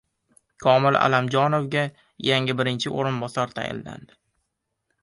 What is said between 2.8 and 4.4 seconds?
o‘rinbosar tayinlandi